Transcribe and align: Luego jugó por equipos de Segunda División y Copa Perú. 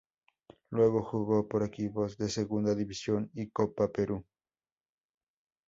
Luego 0.71 1.03
jugó 1.03 1.47
por 1.47 1.61
equipos 1.61 2.17
de 2.17 2.27
Segunda 2.27 2.73
División 2.73 3.29
y 3.35 3.51
Copa 3.51 3.87
Perú. 3.91 4.25